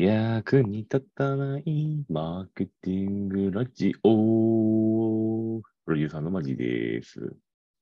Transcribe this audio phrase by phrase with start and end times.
[0.00, 5.60] 役に立たないマーケティングラジオ。
[5.84, 7.34] プロデューサーのマジです。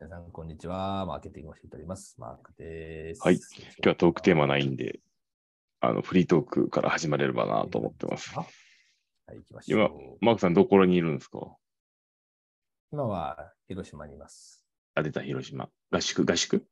[0.00, 1.06] 皆さん、こんにちは。
[1.06, 2.16] マーケティングをしております。
[2.18, 3.22] マークです。
[3.22, 3.36] はい。
[3.36, 3.42] 今
[3.82, 4.98] 日はトークテーマなないんで、
[5.78, 8.34] あの、フリートークから始まれればなと思ってます。
[8.34, 8.44] は
[9.32, 10.24] い、行きましょう。
[10.24, 11.38] マークさん、どこにいるんですか？
[12.90, 14.66] 今は広島にいます。
[14.96, 15.68] あ、出た、広島。
[15.92, 16.66] 合宿、合宿？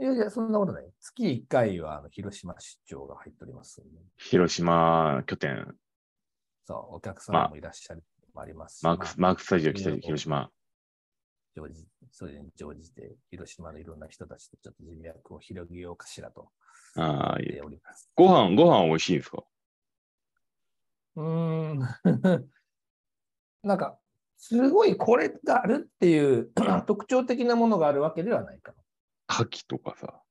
[0.00, 0.84] いやいや、そんなことない。
[1.00, 4.00] 月1回はあの広島出張が入っておりますんで。
[4.16, 5.74] 広島拠点、
[6.64, 8.84] そう、お客様もいらっしゃるもありますし。
[8.84, 10.50] マークス、マークスタジオ来たいろいろ広島。
[11.56, 16.50] 常時、それに乗じて、広島のいろんな人たちとちょっと人脈を広げようかしらと
[16.94, 18.08] ああ、言っております。
[18.14, 19.42] ご飯、ご飯美味しいんですか？
[21.16, 21.78] うーん。
[23.64, 23.98] なんか、
[24.36, 26.52] すごいこれがあるっていう
[26.86, 28.72] 特徴的なものがあるわけではないか
[29.28, 30.22] 牡蠣とかさ。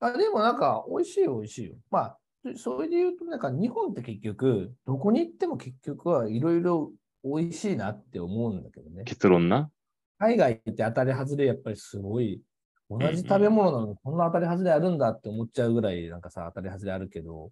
[0.00, 0.08] な。
[0.08, 1.76] あでもなんか、美味しい美味しいよ。
[1.90, 2.18] まあ、
[2.56, 6.92] それで言うと、なんか日本って結局、どこに行っても結局はいろいろ
[7.24, 9.04] 美味しいなって思うんだけどね。
[9.04, 9.70] 結論な？
[10.18, 12.42] 海外って当たり外れやっぱりすごい、
[12.90, 17.50] 同じ食べ物なのにこんな当たり外れあるんだって思っちゃうぐらいなんかさ、当たり外れあるけど、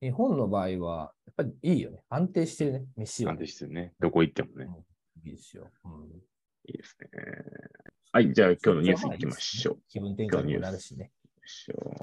[0.00, 2.02] 日本の場合は、やっぱりいいよね。
[2.08, 2.86] 安定してるね。
[2.96, 3.92] 飯は、なんでしてね。
[3.98, 4.66] どこ行ってもね。
[5.24, 5.68] いいですよ。
[5.84, 5.92] うん
[6.66, 7.08] いいですね。
[8.12, 9.78] はい、じゃあ今日のニュース行きましょう。
[9.88, 11.12] 気分転換にもなるしね。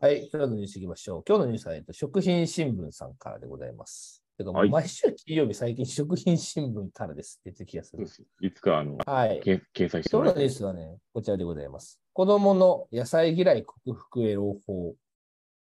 [0.01, 1.23] はい、今日のニュース行きましょう。
[1.27, 4.23] 今日のニュースは、えっと、食品新聞さんからでございます。
[4.37, 8.05] てか毎週金曜日、最近食品新聞からですって言って気がする。
[8.05, 9.41] ういつかあの、はい。
[9.43, 11.99] け掲載して今日のニュースはね、こちらでございます。
[12.13, 14.95] 子供の野菜嫌い克服へ朗報。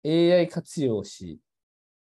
[0.06, 1.40] AI 活用し、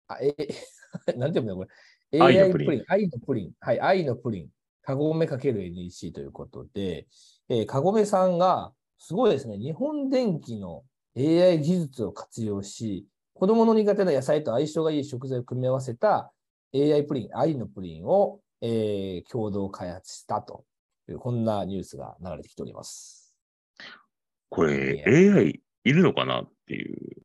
[0.08, 0.34] あ、え、
[1.18, 1.66] なんて読むんだこ
[2.10, 2.20] れ。
[2.22, 2.84] AI プリン。
[2.88, 3.52] 愛のプリン。
[3.60, 4.48] はい、愛のプリン。
[4.80, 7.06] カゴメ ×NEC ということで、
[7.48, 10.84] えー、カゴメさんが、すごいですね、日本電機の
[11.16, 16.32] AI 技術を活用し、子供の苦手な野菜と相性がいい食材を組み合わせた
[16.74, 20.64] AI プリン、愛のプリンを、えー共同開発したと
[21.08, 23.34] いう、こんなニュースが流れてきております。
[24.48, 27.22] これ AI いるのかなっていう。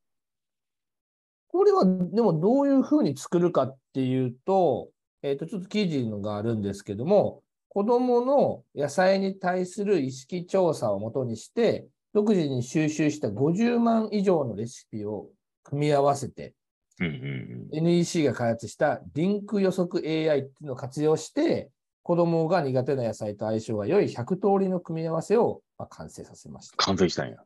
[1.47, 4.90] これは、でもどういうふうに作るかっていうと、
[5.22, 15.28] えっ、と、ちょっと記事のがあるんですけども、子供の野菜に対する意識調査をもとにして、独自に収集した50万以上のレシピを
[15.63, 16.56] 組み合わせて、
[17.00, 17.85] うんうんうん。
[17.85, 21.69] NEC が開発したリンク予測 AI っていうのを活用して、
[22.02, 26.78] 子供が苦手な野菜と相性が良い100通りの組み合わせをまあ完成させました。
[26.78, 27.38] 完成したんや。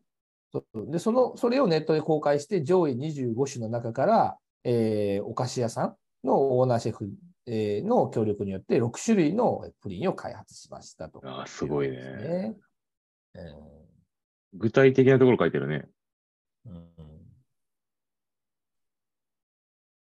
[0.88, 7.12] で、その、それをネットで公開して、上位25種の中から、えーお菓子屋さんのオーナーシェフ、えー
[7.48, 11.22] の協力によって6種類のプリンを開発しましたと。
[11.24, 12.56] あーすごいねですね。
[14.54, 15.86] 具体的なところ書いてるね。
[16.66, 17.14] うんうん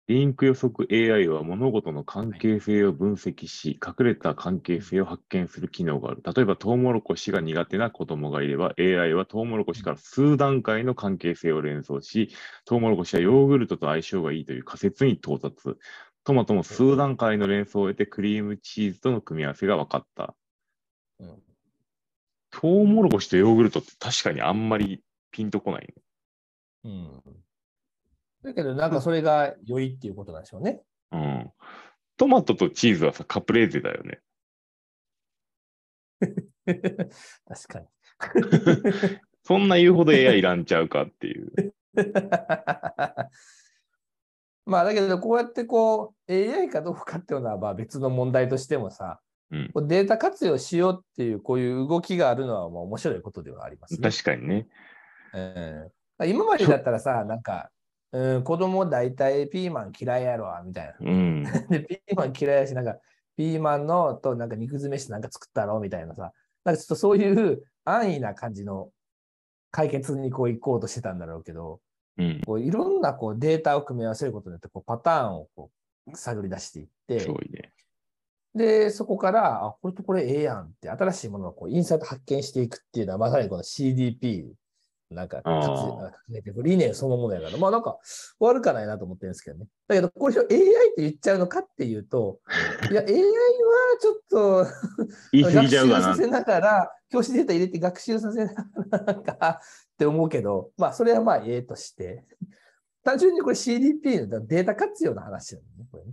[0.09, 6.23] リンク予測 AI は物事の関係性を分析し、隠れた関係性を発見する機能がある。
[6.25, 12.31] 例えば、トウモロコシが苦手な子供がいれば、AI はトウモロコシから数段階の関係性を連想し、
[12.65, 15.77] トウモロコシはヨーグルトと相性がいいという仮説に到達。
[16.29, 20.35] トマトも数段階の連想を得て、クリームチーズとの組み合わせが分かった。
[21.19, 21.41] うん
[22.51, 25.93] トウモロコシとヨーグルトって確かにあんまりピンとこない、ね。
[26.83, 27.21] うん
[28.43, 30.83] だけど、なんかそれが良いっていうことなんでしょうね。
[31.11, 31.51] うん。
[32.15, 34.19] トマトとチーズはさ、カプレーゼだよね。
[37.47, 37.87] 確かに。
[39.43, 41.73] そんな言うほど AI いらんちゃうかっていう。
[44.69, 49.19] まあだけど、こうやってこう AI かどうかっていうのはまあ別の問題としてもさ、
[49.51, 54.09] うんデータ活用しようっていうこういう動きがあるのはまあ面白いことではありますね。
[54.09, 54.67] 確かにね。
[55.33, 55.91] うん
[56.27, 57.71] 今までだったらさ、なんか、
[58.11, 60.95] うん、子供大体ピーマン嫌いやろ、みたいな。
[60.99, 61.43] うん。
[61.69, 62.97] で、ピーマン嫌いやし、なんか、
[63.37, 66.33] ピーマンのとなんか肉詰めしてなんか作ったろ、みたいなさ。
[66.65, 68.91] なんかちょっとそういう安易な感じの
[69.71, 71.79] 解決にこう行こうとしてたんだろうけど、
[72.19, 72.41] うん。
[72.45, 75.71] こういろんなこうデータを組み合わせることによってこうパターンをこ
[76.07, 77.73] う探り出していってね。
[78.55, 84.51] で、そこから、あ、これとこれええやんって、新しいものをこうインサート発見していくっていうのは、まさにこの CDP、
[85.11, 85.41] なんか、
[86.57, 87.97] 理念そのものやから、まあなんか
[88.39, 89.65] 悪かないなと思ってるんですけどね。
[89.87, 90.49] だけど、これを AI っ
[90.95, 92.39] て言っちゃうのかっていうと、
[92.91, 93.13] いや、AI は
[93.99, 94.67] ちょっと、
[95.33, 96.15] 学習さ。
[96.15, 99.59] せながら、教師データ入れて学習させながらかっ
[99.97, 102.23] て思うけど、まあ、それはまあ、ええとして、
[103.03, 106.11] 単純にこれ CDP のデータ活用の話なんだね、これね。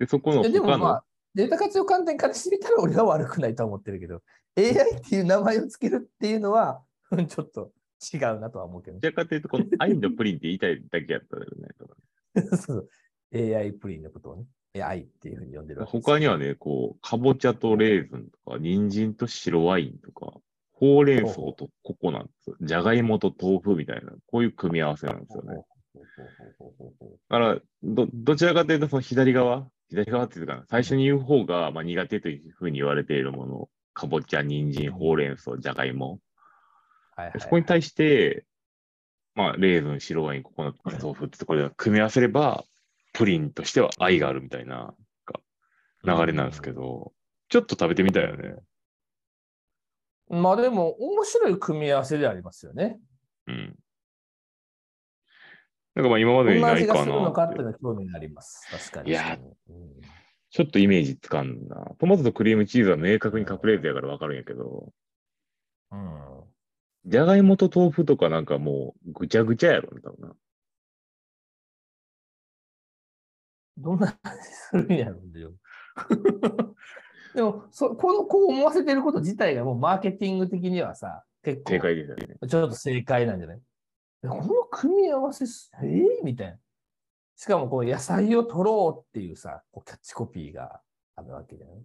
[0.00, 1.04] で、そこのででもまあ、
[1.34, 4.20] データ活用観点からしてみたら俺は悪くないとは思ってるけど、
[4.58, 6.89] AI っていう名前をつけるっていうのは、うん
[7.28, 7.72] ちょっと
[8.14, 8.96] 違うなとは思うけど。
[8.96, 11.68] どちらかというと、この愛のプリンって言いたいだけやったよね。
[12.50, 12.88] そうそう
[13.32, 20.32] AI プリンのことをね、AI っていうふうに呼んでるわけです他にはね、こう、かぼちゃとレーズンとか、人参と白ワインとか、
[20.72, 25.56] ほうれん草とココナッツ、じゃがいもと豆腐みたいな、こういう組み合わせなんですよね。
[25.56, 25.62] だ
[27.28, 36.20] から、ど、どちらかというと、その左側、左側っていうか、最初に言う方が、まあ、苦手というふうに言われているもの、かぼちゃ、人参、ほうれん草、じゃがいも。
[37.16, 38.44] はいはいはいそこに対して、
[39.34, 42.64] まあ、レーズン、白ワイン、ココナッツ、豆腐って、これを組み合わせれば、
[43.12, 44.94] プリンとしては愛があるみたいな
[46.04, 47.12] 流れなんですけど、
[47.48, 48.56] ちょっと食べてみたいよね。
[50.28, 53.00] まあでも、面白い組み合わせでありますよね。
[53.46, 53.76] うん。
[55.94, 58.68] なんかまあ今までにないか味がするのかっていうなのは興味があります。
[58.70, 59.10] 確かに。
[59.10, 60.10] いやうん
[60.52, 61.92] ちょっとイメージつかんな。
[61.98, 64.92] トマトとクリームチーズは明確にカプレーゼやからわかるんやけど、
[65.92, 66.40] うん。
[67.06, 70.34] じゃがいもと豆腐とかなんかもうぐちゃぐちゃやろ、みたいな。
[73.78, 75.52] どんな味するんやろうよ。
[77.34, 82.36] でも そこの、こう思わせてること自体がもうマーケティング的にはさ、結構正解ですよね。
[82.46, 83.62] ちょっと正解なんじゃない？
[84.24, 86.58] えこの組み合わせす、えー、みたいな。
[87.36, 90.82] しかもこう野菜を取ろうっていうさ、こうキャッチコピーが
[91.16, 91.82] あるわけじゃない？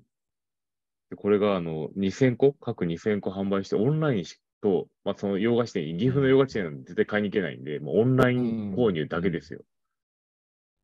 [1.12, 9.62] でこれがあの2000個、各2000個販売して、オンラインしと、まあ、その洋菓子店、岐阜の洋菓子店なんで絶対買いに行けないんで、もうオンライン購入だけですよ。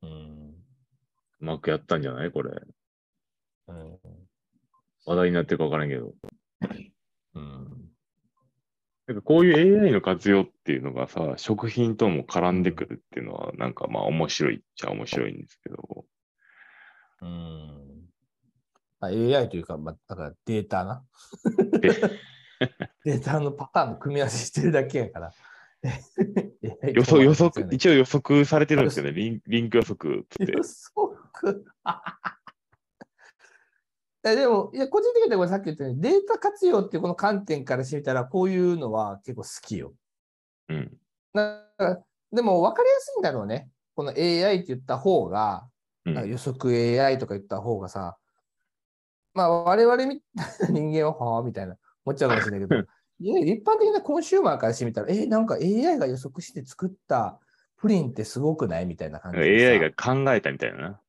[0.03, 0.55] うん。
[1.41, 2.31] うまくやったんじゃない？
[2.31, 2.51] これ。
[3.67, 3.99] うん。
[5.05, 6.13] 話題になってるかわからんけど。
[7.35, 7.91] うん。
[9.07, 16.05] なんかこういう AI の活用っていうのがさ、食品とも絡んでくるっていうのは、なんかまあ面白いっちゃ面白いんですけど。
[17.21, 18.09] うん。
[18.99, 21.03] あ AI というか、まあ、だからデータな。
[23.03, 25.33] でデータのパターンの組み合わせしてるだけやから。
[26.93, 29.13] 予測、予測、一一応予測されてるんですよね。
[29.13, 30.61] リンリンク予測って予。
[30.61, 31.65] 測。
[34.23, 39.95] えでも、いや、個人的にはさっき言ったように、データ活用っていうこの観点からしてみたら、こういうのは結構好きよ。
[40.69, 40.95] うん。
[41.33, 41.65] な
[42.31, 43.71] でも、分かりやすいんだろうね。
[43.95, 45.67] この AI って言った方が、
[46.05, 48.17] うん予測 AI とか言った方がさ、
[49.33, 51.77] まあ、我々みたいな人間は、はあみたいな、
[52.11, 52.75] 思っちゃうかもしれないけど、
[53.19, 57.39] いや一般的なコンシューマーからしてみたら、えなんか AI が予測して作った
[57.77, 61.01] プリンってすごくないみたいな感じでさ AI が考えたみたいなな。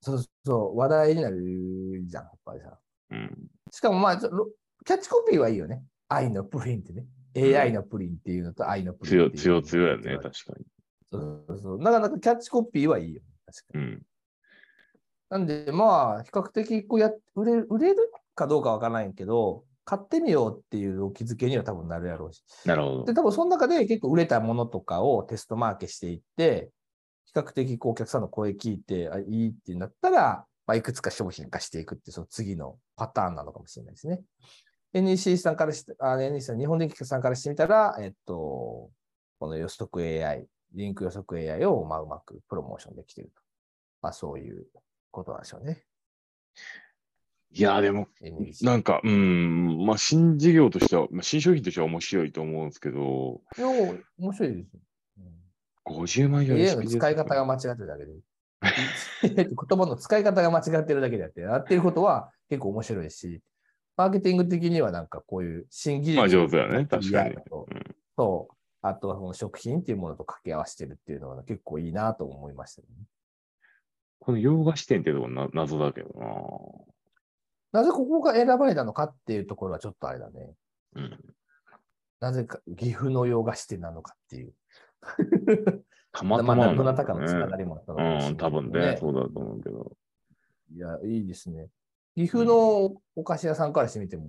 [0.00, 2.78] そうそう、話題になるじゃん、やっぱりさ。
[3.10, 3.48] うん。
[3.70, 5.82] しかもまあ、キャッチコピーはいいよね。
[6.08, 7.06] 愛のプリンってね。
[7.34, 10.18] AI のプリンっていうのと愛のプリン強、っていうの強、強やね。
[10.18, 10.66] 確かに。
[11.10, 11.78] そうそうそう。
[11.78, 13.22] なかなかキャッチコピーはいいよ。
[13.46, 13.84] 確かに。
[13.84, 14.02] うん。
[15.30, 22.42] なんで、まあ、比較的こうや売れる売れるかどうかわからないけど、買ってみようっていうお気づけには多分なるやろうし。
[22.64, 23.14] なるほどで、。
[23.14, 26.70] 多分その中で結構売れたものとかをテストマーケしていって、
[27.26, 34.22] 比較的こうお客さんの声聞いて、あいいってなったら、まあ、いくつか商品化していくってその次のパターンなのかもしれないですね。
[34.94, 38.90] NEC さんからして、あ NEC さん、日本電機さんからしてみたら、えっと、
[39.38, 43.42] この予測 AI、リンク予測 AI をまあうまくプロモーションできていると。
[44.00, 44.66] まあそういう
[45.10, 45.84] ことなんでしょうね。
[47.56, 48.08] いや、でも。
[48.62, 53.68] なんか、うん、まあ、新事業としては、まあ、新商品としては面白いと思うんですけど、いや
[54.18, 54.80] 面白いですよ。
[55.18, 55.44] うん
[55.86, 58.12] 50万よりの使い方が間違ってるだけで。
[59.44, 63.42] 言葉の使い方が間違ってるだけであって、やってることは結構面白いし、
[63.96, 67.36] マーケティング的にはなんかこういう新技術まあ上手だね確かに
[68.16, 68.54] そう。
[68.82, 72.88] あとはこの食品っていうものと掛け合わせてるっていうのが結構いいなと思いましたね。
[74.20, 76.26] この洋菓子店ってとこな謎だけどな
[77.82, 80.54] ぜここが選ばれたのかっていうところはちょっとあれだね。
[80.94, 81.02] な。
[81.02, 81.18] うん。
[82.20, 84.54] なぜか岐阜の洋菓子店なのかっていう。
[86.12, 87.64] たまたまあ、まなんだどなたかのつながね。
[87.64, 89.92] りもあったのかもしれないうん、多分ね、そうだと思うけど。
[90.74, 91.68] いや、いいですね。
[92.14, 94.28] 岐阜のお菓子屋さんからしてみても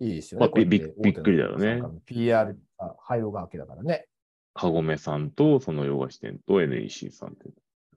[0.00, 0.46] いいですよね。
[0.46, 4.06] まあびびっびっくりだよね PR が入るわけだからね。
[4.54, 7.50] かごめさんと、その洋菓子店と NEC さんって、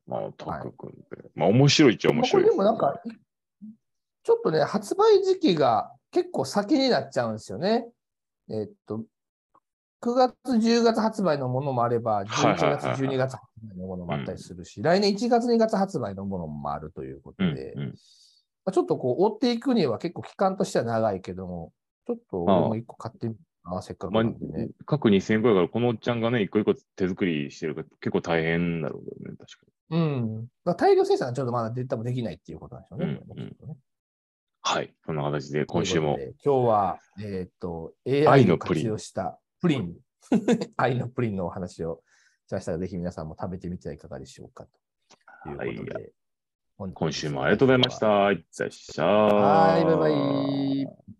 [0.06, 3.02] まあ、タッグ組んで、まあ、面白いっちゃ面白いでもなんか、
[4.30, 7.88] ちょっとね、発売時期が結構先になっちゃうんですよね。
[8.52, 9.04] えっと、
[10.04, 17.86] 9月、10月発売のものもあれば、11月、はいはいはいはい12月発売のものもあったりするし、来年1月、2月発売のものもあるということうんで、うん。
[17.86, 17.94] ま
[18.66, 21.74] あ、ちょっとこう追っていくには結構期間としては長いけども、
[22.06, 30.48] ちょっとも1個買ってみるな、せっかくまあなんでね。、各2000個やから、このおっちゃんがね、一個一個手作りしてるから結構大変だろうけどね、確かうん。
[30.78, 33.06] 大量生産はちょっとまだで多分できないっていうことなんでしょうね。
[33.06, 33.80] うんこれねきっとねに。
[34.70, 34.94] はい。
[35.04, 39.96] そんな形で、今週も今日は、えっ、と、愛 AI をのプリン活用したプリン、
[40.78, 42.04] 愛のプリンのお話を
[42.48, 44.72] しましたが、ぜひ皆さんも食べてみてはいかがでしょうかと。
[45.44, 46.12] ということで、はい
[46.94, 48.32] 今週もありがとうございました。
[48.32, 49.06] いってらっしゃい。
[49.06, 51.19] はい、バイバイ。